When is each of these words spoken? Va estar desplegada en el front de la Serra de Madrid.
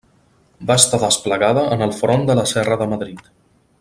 Va 0.71 0.77
estar 0.81 0.99
desplegada 1.03 1.67
en 1.77 1.85
el 1.89 1.93
front 1.99 2.25
de 2.31 2.37
la 2.41 2.47
Serra 2.53 2.79
de 2.83 2.89
Madrid. 2.95 3.23